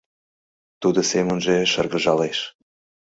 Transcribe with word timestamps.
Тудо 0.81 0.99
семынже 1.11 1.55
шыргыжалеш. 1.71 2.39